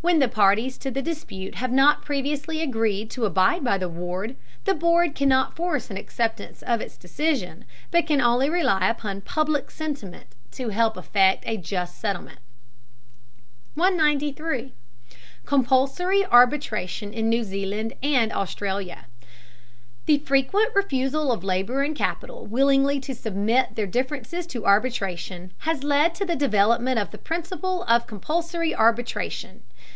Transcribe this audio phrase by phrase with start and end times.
[0.00, 4.36] When the parties to the dispute have not previously agreed to abide by the award,
[4.64, 9.72] the board cannot force an acceptance of its decision, but can only rely upon public
[9.72, 12.38] sentiment to help effect a just settlement.
[13.74, 14.72] 193.
[15.46, 19.06] COMPULSORY ARBITRATION IN NEW ZEALAND AND AUSTRALIA.
[20.06, 25.82] The frequent refusal of labor and capital willingly to submit their differences to arbitration has
[25.82, 29.62] led to the development of the principle of compulsory arbitration.